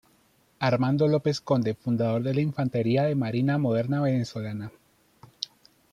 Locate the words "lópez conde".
1.07-1.75